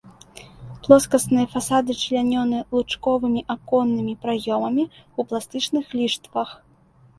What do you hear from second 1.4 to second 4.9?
фасады члянёны лучковымі аконнымі праёмамі